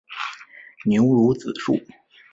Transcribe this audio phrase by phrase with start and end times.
[0.85, 1.79] 牛乳子树